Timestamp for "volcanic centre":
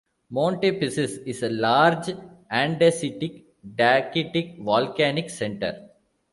4.63-5.89